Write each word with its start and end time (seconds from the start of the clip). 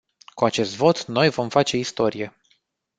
Cu 0.33 0.45
acest 0.45 0.75
vot 0.75 1.05
noi 1.05 1.29
vom 1.29 1.49
face 1.49 1.77
istorie. 1.77 2.33